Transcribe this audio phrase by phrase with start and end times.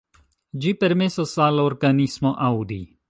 [0.63, 2.81] Ĝi permesas al organismo aŭdi.